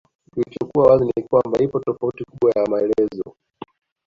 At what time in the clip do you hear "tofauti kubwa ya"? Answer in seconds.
1.79-2.65